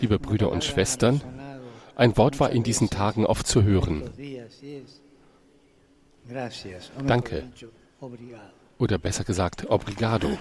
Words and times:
Liebe 0.00 0.18
Brüder 0.18 0.50
und 0.50 0.64
Schwestern, 0.64 1.20
ein 1.94 2.16
Wort 2.16 2.40
war 2.40 2.50
in 2.50 2.62
diesen 2.62 2.88
Tagen 2.88 3.26
oft 3.26 3.46
zu 3.46 3.62
hören. 3.62 4.10
Danke. 7.06 7.44
Oder 8.78 8.98
besser 8.98 9.24
gesagt, 9.24 9.68
obrigado. 9.68 10.38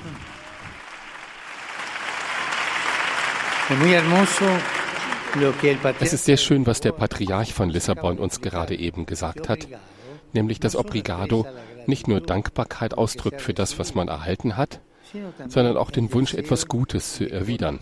Es 6.00 6.14
ist 6.14 6.26
sehr 6.26 6.38
schön, 6.38 6.66
was 6.66 6.80
der 6.80 6.94
Patriarch 6.94 7.54
von 7.54 7.70
Lissabon 7.70 8.18
uns 8.18 8.40
gerade 8.40 8.76
eben 8.76 9.06
gesagt 9.06 9.50
hat, 9.50 9.68
nämlich 10.32 10.62
dass 10.62 10.78
Obrigado 10.78 11.46
nicht 11.86 12.08
nur 12.08 12.22
Dankbarkeit 12.22 12.98
ausdrückt 12.98 13.42
für 13.42 13.54
das, 13.54 13.78
was 13.78 13.94
man 13.94 14.08
erhalten 14.08 14.56
hat, 14.56 14.80
sondern 15.48 15.78
auch 15.78 15.92
den 15.92 16.14
Wunsch, 16.14 16.34
etwas 16.34 16.68
Gutes 16.68 17.16
zu 17.16 17.30
erwidern. 17.30 17.80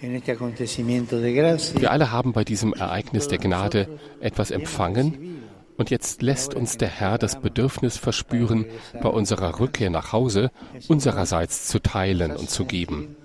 Wir 0.00 1.90
alle 1.90 2.12
haben 2.12 2.32
bei 2.32 2.44
diesem 2.44 2.74
Ereignis 2.74 3.28
der 3.28 3.38
Gnade 3.38 3.88
etwas 4.20 4.50
empfangen 4.50 5.42
und 5.76 5.90
jetzt 5.90 6.22
lässt 6.22 6.54
uns 6.54 6.76
der 6.76 6.88
Herr 6.88 7.18
das 7.18 7.40
Bedürfnis 7.40 7.96
verspüren, 7.96 8.66
bei 9.02 9.08
unserer 9.08 9.58
Rückkehr 9.58 9.90
nach 9.90 10.12
Hause 10.12 10.50
unsererseits 10.88 11.66
zu 11.66 11.80
teilen 11.80 12.32
und 12.32 12.50
zu 12.50 12.64
geben 12.64 13.16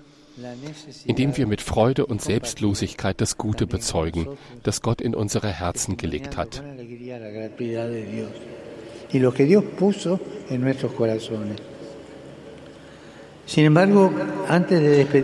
indem 1.04 1.36
wir 1.36 1.46
mit 1.46 1.60
Freude 1.60 2.06
und 2.06 2.22
Selbstlosigkeit 2.22 3.20
das 3.20 3.36
Gute 3.38 3.66
bezeugen, 3.66 4.28
das 4.62 4.82
Gott 4.82 5.00
in 5.00 5.14
unsere 5.14 5.48
Herzen 5.48 5.96
gelegt 5.96 6.36
hat. 6.36 6.62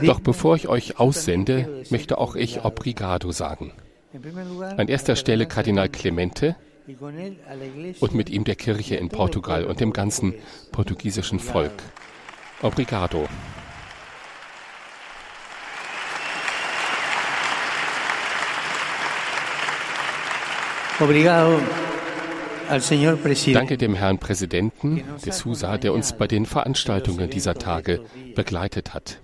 Doch 0.03 0.21
bevor 0.21 0.57
ich 0.57 0.69
euch 0.69 0.99
aussende, 0.99 1.85
möchte 1.91 2.19
auch 2.19 2.35
ich 2.35 2.65
Obrigado 2.65 3.33
sagen. 3.33 3.73
An 4.77 4.89
erster 4.89 5.17
Stelle 5.17 5.47
Kardinal 5.47 5.89
Clemente 5.89 6.57
und 8.01 8.15
mit 8.15 8.31
ihm 8.31 8.45
der 8.45 8.57
Kirche 8.57 8.97
in 8.97 9.09
Portugal 9.09 9.65
und 9.65 9.81
dem 9.81 9.93
ganzen 9.93 10.35
portugiesischen 10.73 11.39
Volk. 11.39 11.83
Obrigado. 12.63 13.29
Danke 23.53 23.79
dem 23.79 23.95
Herrn 23.95 24.19
Präsidenten 24.19 25.03
de 25.25 25.33
Sousa, 25.33 25.79
der 25.79 25.93
uns 25.93 26.13
bei 26.13 26.27
den 26.27 26.47
Veranstaltungen 26.47 27.31
dieser 27.31 27.55
Tage 27.55 28.01
begleitet 28.35 28.95
hat. 28.95 29.21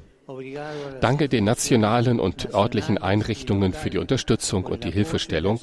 Danke 1.00 1.28
den 1.28 1.44
nationalen 1.44 2.18
und 2.20 2.54
örtlichen 2.54 2.98
Einrichtungen 2.98 3.74
für 3.74 3.90
die 3.90 3.98
Unterstützung 3.98 4.64
und 4.64 4.84
die 4.84 4.90
Hilfestellung. 4.90 5.60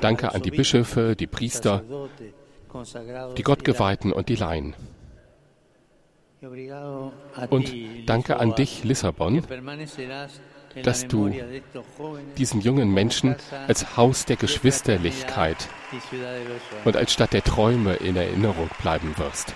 Danke 0.00 0.34
an 0.34 0.42
die 0.42 0.50
Bischöfe, 0.50 1.16
die 1.16 1.26
Priester, 1.26 1.82
die 3.36 3.42
Gottgeweihten 3.42 4.12
und 4.12 4.28
die 4.28 4.36
Laien. 4.36 4.74
Und 7.50 7.74
danke 8.06 8.38
an 8.38 8.54
dich, 8.54 8.84
Lissabon, 8.84 9.42
dass 10.82 11.06
du 11.06 11.30
diesen 12.36 12.60
jungen 12.60 12.92
Menschen 12.92 13.36
als 13.66 13.96
Haus 13.96 14.24
der 14.24 14.36
Geschwisterlichkeit 14.36 15.68
und 16.84 16.96
als 16.96 17.12
Stadt 17.12 17.32
der 17.32 17.42
Träume 17.42 17.94
in 17.94 18.16
Erinnerung 18.16 18.68
bleiben 18.80 19.14
wirst. 19.16 19.54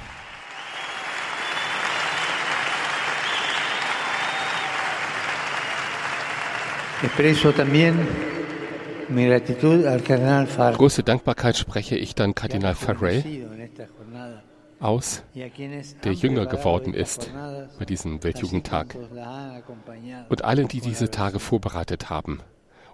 Große 10.77 11.03
Dankbarkeit 11.03 11.57
spreche 11.57 11.97
ich 11.97 12.15
dann 12.15 12.35
Kardinal 12.35 12.75
Farrell 12.75 13.25
aus, 14.83 15.23
der 15.35 16.13
jünger 16.13 16.47
geworden 16.47 16.95
ist 16.95 17.31
bei 17.79 17.85
diesem 17.85 18.23
Weltjugendtag 18.23 18.97
und 20.29 20.45
allen, 20.45 20.69
die 20.69 20.81
diese 20.81 21.11
Tage 21.11 21.39
vorbereitet 21.39 22.11
haben 22.11 22.41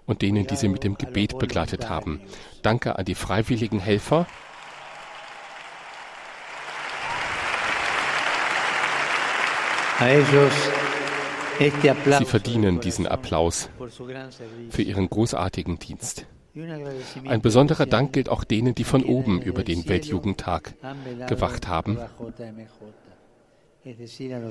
und 0.05 0.21
denen, 0.21 0.47
die 0.47 0.55
sie 0.55 0.67
mit 0.67 0.83
dem 0.83 0.97
Gebet 0.97 1.37
begleitet 1.37 1.89
haben. 1.89 2.21
Danke 2.61 2.97
an 2.97 3.05
die 3.05 3.15
freiwilligen 3.15 3.79
Helfer. 3.79 4.25
Sie 11.59 12.25
verdienen 12.25 12.79
diesen 12.79 13.05
Applaus 13.05 13.69
für 14.69 14.81
ihren 14.81 15.09
großartigen 15.09 15.77
Dienst. 15.77 16.25
Ein 17.25 17.41
besonderer 17.41 17.85
Dank 17.85 18.13
gilt 18.13 18.29
auch 18.29 18.43
denen, 18.43 18.73
die 18.75 18.83
von 18.83 19.03
oben 19.03 19.41
über 19.41 19.63
den 19.63 19.87
Weltjugendtag 19.87 20.73
gewacht 21.27 21.67
haben, 21.67 21.97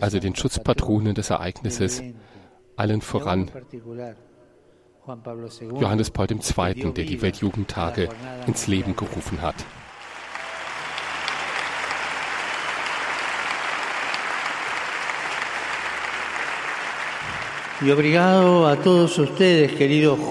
also 0.00 0.19
den 0.19 0.36
Schutzpatronen 0.36 1.14
des 1.14 1.31
Ereignisses, 1.31 2.03
allen 2.76 3.00
voran 3.00 3.50
Johannes 5.81 6.10
Paul 6.10 6.26
II., 6.31 6.92
der 6.92 7.04
die 7.04 7.22
Weltjugendtage 7.22 8.09
ins 8.47 8.66
Leben 8.66 8.94
gerufen 8.94 9.42
hat. 9.42 9.56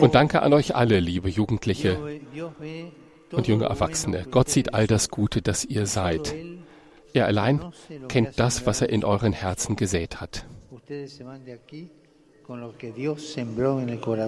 Und 0.01 0.15
danke 0.15 0.41
an 0.41 0.53
euch 0.53 0.75
alle, 0.75 0.99
liebe 0.99 1.29
Jugendliche 1.29 2.19
und 3.31 3.47
junge 3.47 3.65
Erwachsene. 3.65 4.25
Gott 4.29 4.49
sieht 4.49 4.73
all 4.73 4.85
das 4.85 5.09
Gute, 5.09 5.41
das 5.41 5.63
ihr 5.63 5.85
seid. 5.85 6.35
Er 7.13 7.25
allein 7.25 7.61
kennt 8.09 8.37
das, 8.37 8.65
was 8.65 8.81
er 8.81 8.89
in 8.89 9.05
euren 9.05 9.31
Herzen 9.31 9.77
gesät 9.77 10.19
hat. 10.19 10.45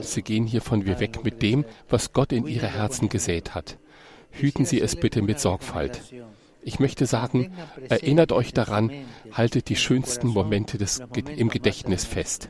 Sie 0.01 0.21
gehen 0.21 0.45
hiervon 0.45 0.85
wir 0.85 0.99
weg 0.99 1.23
mit 1.23 1.41
dem, 1.41 1.65
was 1.89 2.13
Gott 2.13 2.31
in 2.31 2.47
ihre 2.47 2.67
Herzen 2.67 3.09
gesät 3.09 3.53
hat. 3.53 3.77
Hüten 4.31 4.63
Sie 4.63 4.79
es 4.79 4.95
bitte 4.95 5.21
mit 5.21 5.41
Sorgfalt. 5.41 6.01
Ich 6.61 6.79
möchte 6.79 7.05
sagen, 7.05 7.51
erinnert 7.89 8.31
euch 8.31 8.53
daran, 8.53 8.91
haltet 9.33 9.67
die 9.69 9.75
schönsten 9.75 10.27
Momente 10.27 10.77
des, 10.77 11.01
im 11.35 11.49
Gedächtnis 11.49 12.05
fest. 12.05 12.49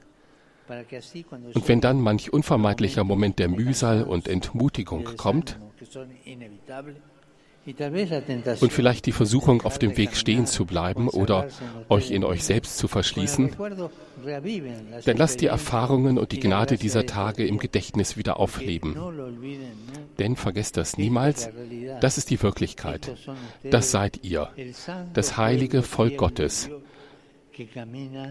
Und 1.53 1.67
wenn 1.67 1.81
dann 1.81 2.01
manch 2.01 2.31
unvermeidlicher 2.31 3.03
Moment 3.03 3.39
der 3.39 3.49
Mühsal 3.49 4.03
und 4.03 4.27
Entmutigung 4.27 5.03
kommt 5.17 5.57
und 8.61 8.73
vielleicht 8.73 9.05
die 9.05 9.11
Versuchung, 9.11 9.61
auf 9.63 9.77
dem 9.79 9.97
Weg 9.97 10.15
stehen 10.15 10.45
zu 10.45 10.65
bleiben 10.65 11.07
oder 11.09 11.47
euch 11.89 12.11
in 12.11 12.23
euch 12.23 12.43
selbst 12.43 12.77
zu 12.77 12.87
verschließen, 12.87 13.51
dann 15.05 15.17
lasst 15.17 15.41
die 15.41 15.47
Erfahrungen 15.47 16.17
und 16.17 16.31
die 16.31 16.39
Gnade 16.39 16.77
dieser 16.77 17.05
Tage 17.05 17.45
im 17.45 17.57
Gedächtnis 17.57 18.17
wieder 18.17 18.39
aufleben. 18.39 18.95
Denn 20.17 20.35
vergesst 20.35 20.77
das 20.77 20.97
niemals, 20.97 21.49
das 22.01 22.17
ist 22.17 22.29
die 22.29 22.41
Wirklichkeit. 22.41 23.15
Das 23.63 23.91
seid 23.91 24.23
ihr, 24.23 24.49
das 25.13 25.37
heilige 25.37 25.83
Volk 25.83 26.17
Gottes, 26.17 26.69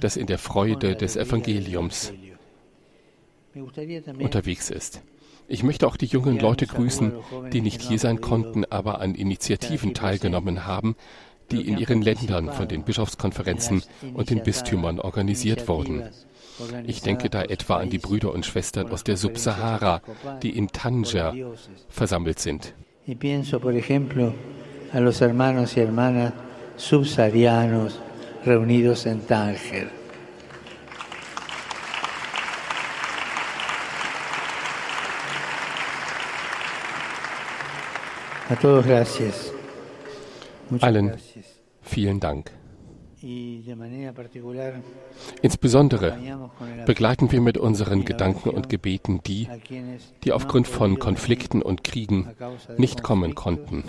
das 0.01 0.17
in 0.17 0.27
der 0.27 0.39
Freude 0.39 0.97
des 0.97 1.17
Evangeliums 1.17 2.13
unterwegs 4.19 4.71
ist. 4.71 5.03
Ich 5.51 5.63
möchte 5.63 5.87
auch 5.87 5.97
die 5.97 6.07
jungen 6.07 6.39
Leute 6.39 6.67
grüßen, 6.67 7.13
die 7.53 7.63
nicht 7.63 7.81
hier 7.81 7.99
sein 7.99 8.21
konnten, 8.21 8.65
aber 8.67 9.01
an 9.01 9.15
Initiativen 9.15 9.95
teilgenommen 9.95 10.67
haben, 10.67 10.95
die 11.51 11.67
in 11.67 11.79
ihren 11.79 12.03
Ländern 12.03 12.53
von 12.53 12.69
den 12.69 12.85
Bischofskonferenzen 12.85 13.83
und 14.13 14.29
den 14.29 14.43
Bistümern 14.43 15.01
organisiert 15.01 15.67
wurden. 15.67 16.03
Ich 16.87 17.01
denke 17.01 17.31
da 17.31 17.43
etwa 17.43 17.79
an 17.79 17.89
die 17.89 17.99
Brüder 17.99 18.35
und 18.35 18.45
Schwestern 18.45 18.91
aus 18.91 19.05
der 19.05 19.17
Subsahara, 19.17 20.03
die 20.43 20.51
in 20.51 20.69
Tanger 20.69 21.35
versammelt 21.89 22.41
sind. 22.41 22.75
Ich 23.07 23.19
pienso, 23.19 23.59
por 23.59 23.73
ejemplo, 23.73 24.35
a 24.93 24.99
los 24.99 25.23
hermanos 25.23 25.77
y 25.77 25.81
hermanas 25.81 26.35
subsaharianos 26.77 27.99
reunidos 28.49 29.07
en 29.07 29.27
Tánger. 29.27 29.91
Allen 40.81 41.13
vielen 41.83 42.21
Dank. 42.21 42.51
Insbesondere 45.43 46.17
begleiten 46.87 47.33
wir 47.33 47.41
mit 47.41 47.59
unseren 47.59 48.05
Gedanken 48.05 48.51
und 48.51 48.69
Gebeten 48.69 49.21
die, 49.27 49.49
die 50.25 50.33
aufgrund 50.33 50.69
von 50.69 50.99
Konflikten 50.99 51.61
und 51.61 51.85
Kriegen 51.85 52.29
nicht 52.79 53.03
kommen 53.03 53.35
konnten. 53.35 53.85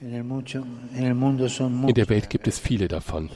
In 0.00 1.94
der 1.94 2.08
Welt 2.08 2.30
gibt 2.30 2.48
es 2.48 2.58
viele 2.58 2.88
davon. 2.88 3.30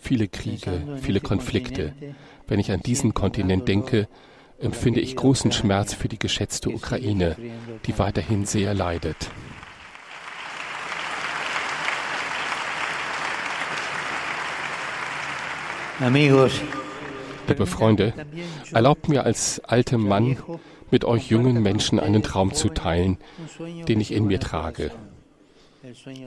Viele 0.00 0.28
Kriege, 0.28 0.98
viele 1.02 1.20
Konflikte. 1.20 1.92
Wenn 2.46 2.60
ich 2.60 2.72
an 2.72 2.80
diesen 2.80 3.12
Kontinent 3.14 3.68
denke, 3.68 4.08
empfinde 4.58 5.00
ich 5.00 5.16
großen 5.16 5.52
Schmerz 5.52 5.92
für 5.94 6.08
die 6.08 6.18
geschätzte 6.18 6.70
Ukraine, 6.70 7.36
die 7.86 7.98
weiterhin 7.98 8.46
sehr 8.46 8.74
leidet. 8.74 9.30
Liebe 17.48 17.66
Freunde, 17.66 18.12
erlaubt 18.72 19.08
mir 19.08 19.24
als 19.24 19.60
alter 19.60 19.98
Mann, 19.98 20.36
mit 20.90 21.04
euch 21.04 21.30
jungen 21.30 21.62
Menschen 21.62 22.00
einen 22.00 22.22
Traum 22.22 22.54
zu 22.54 22.68
teilen, 22.68 23.18
den 23.88 24.00
ich 24.00 24.12
in 24.12 24.26
mir 24.26 24.40
trage. 24.40 24.90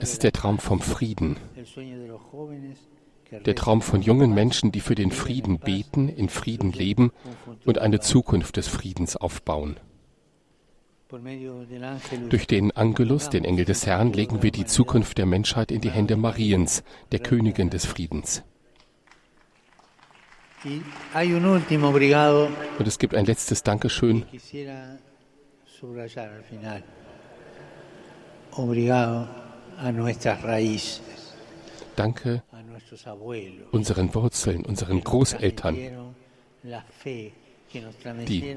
Es 0.00 0.12
ist 0.12 0.22
der 0.22 0.32
Traum 0.32 0.58
vom 0.58 0.80
Frieden. 0.80 1.36
Der 3.46 3.54
Traum 3.54 3.80
von 3.80 4.02
jungen 4.02 4.34
Menschen, 4.34 4.72
die 4.72 4.80
für 4.80 4.94
den 4.94 5.10
Frieden 5.10 5.58
beten, 5.58 6.08
in 6.08 6.28
Frieden 6.28 6.72
leben 6.72 7.12
und 7.64 7.78
eine 7.78 8.00
Zukunft 8.00 8.56
des 8.56 8.68
Friedens 8.68 9.16
aufbauen. 9.16 9.76
Durch 12.30 12.46
den 12.46 12.70
Angelus, 12.72 13.28
den 13.28 13.44
Engel 13.44 13.66
des 13.66 13.86
Herrn, 13.86 14.12
legen 14.12 14.42
wir 14.42 14.50
die 14.50 14.64
Zukunft 14.64 15.18
der 15.18 15.26
Menschheit 15.26 15.70
in 15.70 15.80
die 15.82 15.90
Hände 15.90 16.16
Mariens, 16.16 16.82
der 17.10 17.20
Königin 17.20 17.68
des 17.68 17.84
Friedens. 17.84 18.42
Und 22.78 22.88
es 22.88 22.98
gibt 22.98 23.14
ein 23.14 23.24
letztes 23.24 23.62
Dankeschön. 23.62 24.24
Danke 31.96 32.42
unseren 33.72 34.14
Wurzeln, 34.14 34.64
unseren 34.64 35.02
Großeltern, 35.02 36.14
die 38.28 38.56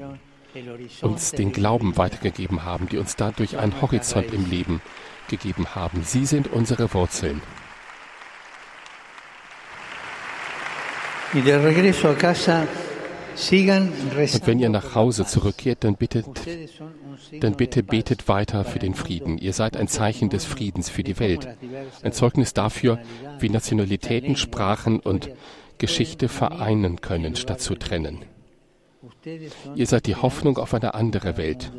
uns 1.02 1.32
den 1.32 1.52
Glauben 1.52 1.96
weitergegeben 1.96 2.64
haben, 2.64 2.88
die 2.88 2.98
uns 2.98 3.16
dadurch 3.16 3.58
einen 3.58 3.80
Horizont 3.82 4.32
im 4.32 4.48
Leben 4.48 4.80
gegeben 5.28 5.74
haben. 5.74 6.02
Sie 6.04 6.24
sind 6.24 6.48
unsere 6.48 6.92
Wurzeln. 6.94 7.42
Und 11.32 11.46
wenn 14.46 14.58
ihr 14.58 14.68
nach 14.68 14.94
Hause 14.94 15.26
zurückkehrt, 15.26 15.84
dann 15.84 15.96
bittet, 15.96 16.26
dann 17.40 17.56
bitte 17.56 17.82
betet 17.82 18.28
weiter 18.28 18.64
für 18.64 18.78
den 18.78 18.94
Frieden. 18.94 19.38
Ihr 19.38 19.52
seid 19.52 19.76
ein 19.76 19.88
Zeichen 19.88 20.30
des 20.30 20.44
Friedens 20.44 20.88
für 20.88 21.02
die 21.02 21.18
Welt. 21.18 21.48
Ein 22.02 22.12
Zeugnis 22.12 22.54
dafür, 22.54 22.98
wie 23.38 23.50
Nationalitäten, 23.50 24.36
Sprachen 24.36 25.00
und 25.00 25.30
Geschichte 25.78 26.28
vereinen 26.28 27.00
können, 27.00 27.36
statt 27.36 27.60
zu 27.60 27.74
trennen. 27.74 28.24
Ihr 29.74 29.86
seid 29.86 30.06
die 30.06 30.16
Hoffnung 30.16 30.56
auf 30.56 30.72
eine 30.72 30.94
andere 30.94 31.36
Welt. 31.36 31.72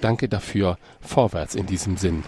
Danke 0.00 0.28
dafür. 0.28 0.78
Vorwärts 1.00 1.54
in 1.54 1.66
diesem 1.66 1.96
Sinn. 1.96 2.24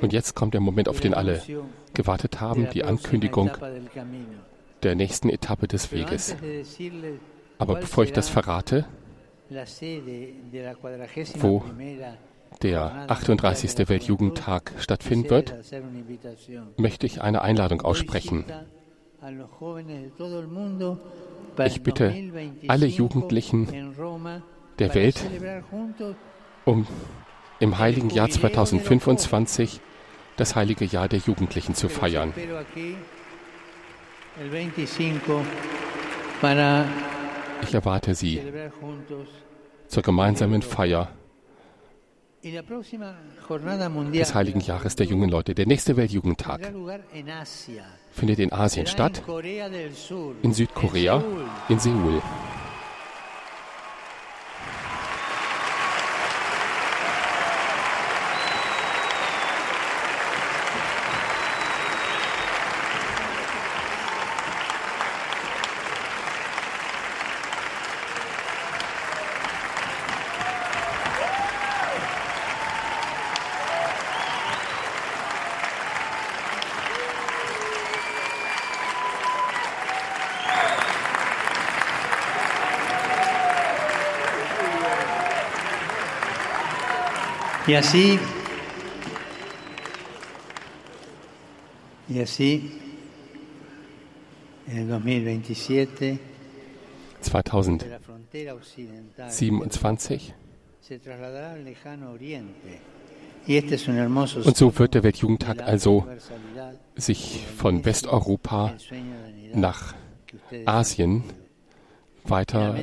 Und 0.00 0.12
jetzt 0.12 0.34
kommt 0.34 0.54
der 0.54 0.60
Moment, 0.60 0.88
auf 0.88 1.00
den 1.00 1.14
alle 1.14 1.42
gewartet 1.94 2.40
haben, 2.40 2.68
die 2.70 2.84
Ankündigung 2.84 3.50
der 4.82 4.94
nächsten 4.94 5.30
Etappe 5.30 5.66
des 5.66 5.92
Weges. 5.92 6.36
Aber 7.58 7.76
bevor 7.76 8.04
ich 8.04 8.12
das 8.12 8.28
verrate, 8.28 8.84
wo 11.38 11.62
der 12.62 13.10
38. 13.10 13.88
Weltjugendtag 13.88 14.72
stattfinden 14.78 15.30
wird, 15.30 15.54
möchte 16.76 17.06
ich 17.06 17.22
eine 17.22 17.42
Einladung 17.42 17.80
aussprechen. 17.80 18.44
Ich 21.64 21.82
bitte 21.82 22.14
alle 22.68 22.86
Jugendlichen 22.86 23.94
der 24.78 24.94
Welt, 24.94 25.24
um 26.64 26.86
im 27.58 27.78
heiligen 27.78 28.10
Jahr 28.10 28.28
2025 28.28 29.80
das 30.36 30.54
heilige 30.54 30.84
Jahr 30.84 31.08
der 31.08 31.20
Jugendlichen 31.20 31.74
zu 31.74 31.88
feiern. 31.88 32.32
Ich 37.62 37.74
erwarte 37.74 38.14
Sie 38.14 38.42
zur 39.88 40.02
gemeinsamen 40.02 40.62
Feier 40.62 41.08
des 42.44 44.34
heiligen 44.34 44.60
Jahres 44.60 44.94
der 44.94 45.06
jungen 45.06 45.30
Leute. 45.30 45.54
Der 45.54 45.66
nächste 45.66 45.96
Weltjugendtag 45.96 46.60
findet 48.10 48.38
in 48.38 48.52
Asien 48.52 48.86
statt, 48.86 49.22
in 50.42 50.52
Südkorea, 50.52 51.24
in 51.68 51.78
Seoul. 51.78 52.22
Y 87.68 87.74
así, 87.74 88.18
y 92.08 92.20
así, 92.20 92.80
en 94.68 94.78
el 94.78 94.88
2027, 94.88 96.18
2027 97.22 97.96
und 104.44 104.56
so 104.56 104.78
wird 104.78 104.94
der 104.94 105.02
Weltjugendtag 105.04 105.62
also 105.62 106.06
sich 106.96 107.46
von 107.56 107.84
Westeuropa 107.84 108.74
nach 109.54 109.94
Asien 110.64 111.22
weiter 112.24 112.76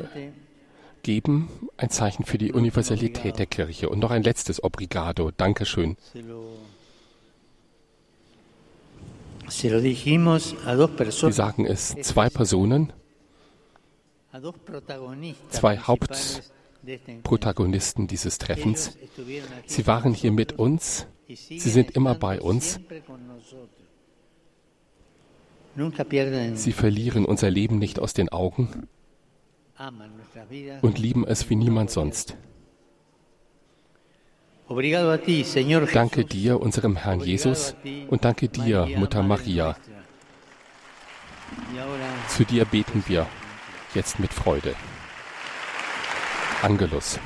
geben, 1.03 1.49
ein 1.77 1.89
Zeichen 1.89 2.25
für 2.25 2.37
die 2.37 2.51
Universalität 2.53 3.37
der 3.37 3.45
Kirche. 3.45 3.89
Und 3.89 3.99
noch 3.99 4.11
ein 4.11 4.23
letztes 4.23 4.63
Obrigado. 4.63 5.31
Dankeschön. 5.35 5.97
Wir 9.51 9.81
sagen 11.31 11.65
es 11.65 11.95
zwei 12.01 12.29
Personen, 12.29 12.93
zwei 15.49 15.77
Hauptprotagonisten 15.77 18.07
dieses 18.07 18.37
Treffens. 18.39 18.97
Sie 19.67 19.85
waren 19.85 20.13
hier 20.13 20.31
mit 20.31 20.53
uns, 20.53 21.07
sie 21.27 21.59
sind 21.59 21.91
immer 21.91 22.15
bei 22.15 22.39
uns. 22.41 22.79
Sie 26.55 26.71
verlieren 26.71 27.25
unser 27.25 27.49
Leben 27.49 27.79
nicht 27.79 27.99
aus 27.99 28.13
den 28.13 28.29
Augen 28.29 28.87
und 30.81 30.99
lieben 30.99 31.25
es 31.25 31.49
wie 31.49 31.55
niemand 31.55 31.91
sonst. 31.91 32.37
Danke 35.93 36.25
dir, 36.25 36.59
unserem 36.59 36.95
Herrn 36.95 37.19
Jesus, 37.19 37.75
und 38.07 38.25
danke 38.25 38.49
dir, 38.49 38.87
Mutter 38.95 39.23
Maria. 39.23 39.75
Zu 42.29 42.45
dir 42.45 42.65
beten 42.65 43.03
wir 43.07 43.27
jetzt 43.93 44.19
mit 44.19 44.33
Freude. 44.33 44.75
Angelus. 46.61 47.19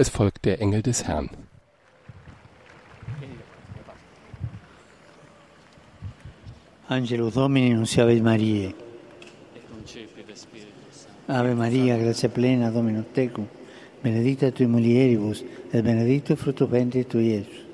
Es 0.00 0.08
folgt 0.08 0.46
der 0.46 0.62
Engel 0.62 0.80
des 0.80 1.06
Herrn. 1.06 1.28
Angelo 6.88 7.28
Domini, 7.28 7.74
nunciavit 7.74 8.22
Mariae. 8.22 8.74
Ave 11.28 11.54
Maria, 11.54 11.98
grazia 11.98 12.30
plena, 12.30 12.70
Dominus 12.70 13.12
tecum, 13.12 13.46
benedicta 14.02 14.50
tui 14.50 14.66
mulieribus, 14.66 15.44
et 15.70 15.82
benedictus 15.82 16.38
fructus 16.38 16.70
ventris 16.70 17.06
tui, 17.06 17.26
Iesus. 17.34 17.66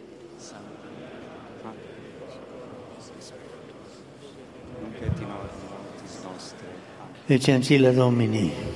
Ecce 7.28 7.52
ancilla 7.52 7.92
Domini. 7.92 8.75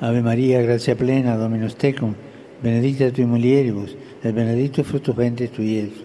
Ave 0.00 0.22
Maria, 0.22 0.62
grazia 0.62 0.96
plena, 0.96 1.36
Dominus 1.36 1.74
tecum, 1.76 2.14
benedicta 2.62 3.10
tui 3.10 3.26
mulieribus, 3.26 3.94
et 4.22 4.32
benedictus 4.32 4.86
fructus 4.86 5.14
ventris 5.14 5.50
tui, 5.50 5.74
Iesus. 5.74 6.04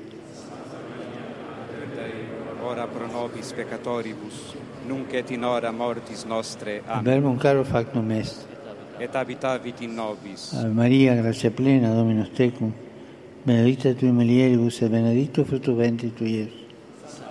Ora 2.61 2.85
pro 2.87 3.07
nobis 3.07 3.53
peccatoribus, 3.53 4.55
nunc 4.85 5.13
et 5.13 5.31
in 5.31 5.45
hora 5.45 5.71
mortis 5.71 6.25
nostre. 6.25 6.81
Amen. 6.85 7.03
Verbum 7.05 7.37
caro 7.37 7.63
factum 7.63 8.11
est. 8.11 8.45
Et 8.99 9.15
habitavit 9.15 9.79
in 9.81 9.95
nobis. 9.95 10.51
Ave 10.53 10.73
Maria, 10.73 11.15
grazia 11.15 11.51
plena, 11.51 11.93
Dominus 11.93 12.33
tecum, 12.33 12.73
benedicta 13.45 13.93
tui 13.93 14.11
mulieribus, 14.11 14.81
et 14.81 14.91
benedictus 14.91 15.47
fructus 15.47 15.77
ventris 15.77 16.11
tui, 16.13 16.35
Iesus. 16.41 17.21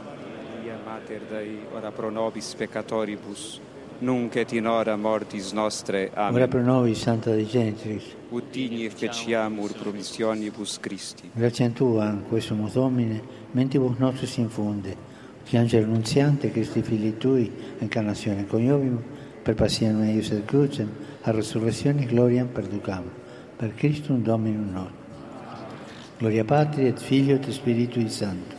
Maria 0.57 0.78
Mater 0.87 1.21
Dei, 1.28 1.59
ora 1.75 1.93
pro 1.93 2.11
nobis 2.11 2.54
peccatoribus, 2.54 3.61
nunc 4.01 4.37
et 4.37 4.53
in 4.53 4.67
hora 4.67 4.97
mortis 4.97 5.53
nostre. 5.53 6.11
Ora 6.15 6.27
Amen. 6.27 6.49
pro 6.49 6.63
nobis, 6.63 7.01
Santa 7.01 7.31
Dei 7.31 7.47
Genitrix, 7.47 8.03
Ut 8.31 8.45
digni 8.51 8.89
feciamur 8.89 9.73
promissionibus 9.73 10.79
Christi. 10.81 11.31
Grazie 11.33 11.67
a 11.67 11.71
Tua, 11.71 12.11
in 12.11 12.23
questo 12.29 12.55
Domine, 12.55 13.23
mentibus 13.53 13.97
nostris 13.99 14.37
infunde, 14.37 14.97
che 15.45 15.57
angelo 15.57 15.87
nunziante, 15.87 16.51
Cristi 16.51 16.83
fili 16.83 17.17
Tui, 17.17 17.51
incarnazione 17.79 18.47
coniovium, 18.47 19.03
per 19.43 19.55
passione 19.55 19.93
meius 19.93 20.31
et 20.31 20.45
crucem, 20.47 20.91
a 21.23 21.31
resurrezione 21.31 22.07
gloriam 22.07 22.49
perducam, 22.49 23.05
per 23.57 23.75
Christum 23.75 24.23
Dominum 24.23 24.71
nostrum. 24.73 25.03
Gloria 26.19 26.45
Patri 26.45 26.87
et 26.87 26.99
Filio 26.99 27.37
et 27.37 27.51
Spiritui 27.51 28.09
Sancto. 28.09 28.55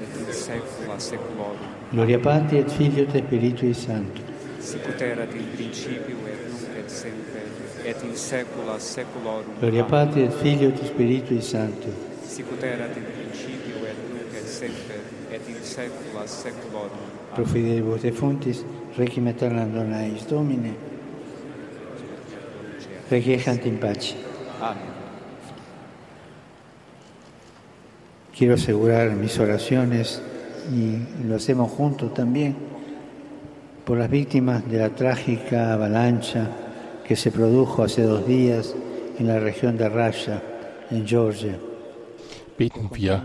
Et 0.00 0.18
in 0.18 0.32
saecula 0.32 0.98
saeculorum. 0.98 1.71
Gloria 1.92 2.18
Patri 2.18 2.56
et 2.56 2.70
Filio 2.70 3.02
et 3.02 3.18
Spiritui 3.18 3.74
Sancto. 3.74 4.22
Sicut 4.60 4.98
erat 5.02 5.34
in 5.34 5.44
principio 5.52 6.16
et 6.24 6.38
nunc 6.48 6.78
et 6.78 6.88
semper, 6.88 7.44
et 7.84 8.02
in 8.02 8.14
saecula 8.16 8.78
saeculorum. 8.78 9.58
Gloria. 9.60 9.84
Patri 9.84 10.22
et 10.22 10.32
Filio 10.32 10.70
et 10.70 10.86
Spiritui 10.86 11.42
Sancto. 11.42 11.92
Sicut 12.24 12.64
erat 12.64 12.96
in 12.96 13.04
principio 13.04 13.84
et 13.84 14.00
nunc 14.08 14.32
et 14.40 14.48
semper, 14.48 15.04
et 15.30 15.52
in 15.52 15.60
saecula 15.60 16.24
saeculorum. 16.26 17.12
Pro 17.34 17.44
fidelibus 17.44 18.08
et 18.08 18.16
fontis, 18.16 18.64
requiem 18.96 19.26
aeternam 19.26 19.92
eis 20.00 20.24
Domine, 20.24 20.74
requiescant 23.10 23.66
in 23.66 23.76
pace. 23.76 24.16
Amen. 24.62 25.00
Quiero 28.32 28.54
asegurar 28.54 29.10
mis 29.10 29.38
oraciones 29.38 30.22
y 30.70 31.24
lo 31.26 31.36
hacemos 31.36 31.70
juntos 31.70 32.12
también 32.14 32.54
por 33.84 33.98
las 33.98 34.10
víctimas 34.10 34.68
de 34.70 34.78
la 34.78 34.90
trágica 34.90 35.72
avalancha 35.72 36.48
que 37.04 37.16
se 37.16 37.30
produjo 37.30 37.82
hace 37.82 38.02
dos 38.02 38.26
días 38.26 38.74
en 39.18 39.26
la 39.26 39.38
región 39.38 39.76
de 39.76 39.88
Raya, 39.88 40.42
en 40.90 41.06
Georgia. 41.06 41.58
Beten 42.58 42.90
wir 42.94 43.22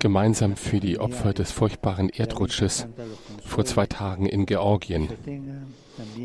gemeinsam 0.00 0.56
für 0.56 0.80
die 0.80 0.98
Opfer 0.98 1.32
des 1.32 1.52
furchtbaren 1.52 2.08
Erdrutsches 2.08 2.86
vor 3.44 3.64
zwei 3.64 3.86
Tagen 3.86 4.26
in 4.26 4.46
Georgien. 4.46 5.08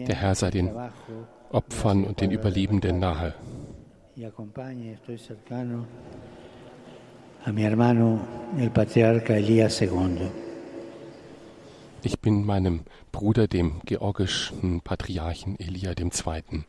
Der 0.07 0.15
Herr 0.15 0.35
sei 0.35 0.51
den 0.51 0.71
Opfern 1.51 2.03
und 2.03 2.21
den 2.21 2.31
Überlebenden 2.31 2.99
nahe. 2.99 3.33
Ich 12.01 12.19
bin 12.19 12.43
meinem 12.43 12.79
Bruder, 13.11 13.47
dem 13.47 13.81
georgischen 13.85 14.81
Patriarchen 14.81 15.59
Elia 15.59 15.91
II., 15.91 16.63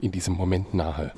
in 0.00 0.10
diesem 0.10 0.34
Moment 0.34 0.74
nahe. 0.74 1.12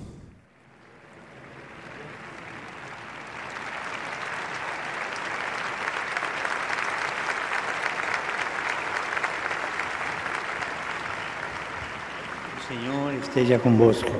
Signore 12.69 13.15
esteja 13.23 13.59
convosco. 13.59 14.13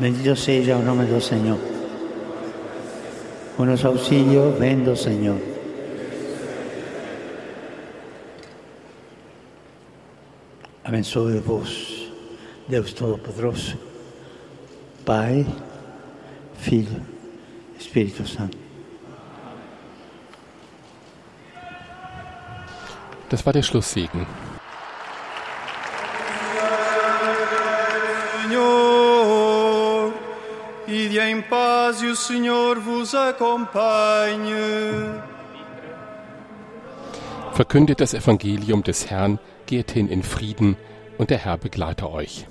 Bendito 0.00 0.34
seja 0.34 0.76
o 0.76 0.82
nome 0.82 1.06
do 1.06 1.20
Senhor. 1.20 1.75
O 3.58 3.64
nosso 3.64 3.86
auxílio 3.86 4.52
vem 4.58 4.84
do 4.84 4.94
Senhor. 4.94 5.40
Abençoe-vos, 10.84 12.12
Deus 12.68 12.92
Todo-Poderoso, 12.92 13.78
Pai, 15.06 15.46
Filho, 16.58 17.00
Espírito 17.78 18.28
Santo. 18.28 18.58
Das 23.30 23.44
war 23.44 23.52
der 23.54 23.62
Schlusssegen. 23.62 24.26
Ide 31.46 31.50
em 31.50 31.50
paz 31.50 32.02
e 32.02 32.06
o 32.06 32.16
Senhor 32.16 32.80
vos 32.80 33.14
acompanhe. 33.14 34.54
Verkündet 37.52 38.00
das 38.00 38.14
Evangelium 38.14 38.82
des 38.82 39.10
Herrn, 39.10 39.38
geht 39.66 39.92
hin 39.92 40.08
in 40.08 40.22
Frieden 40.22 40.76
und 41.18 41.30
der 41.30 41.38
Herr 41.38 41.56
begleite 41.56 42.10
euch. 42.10 42.46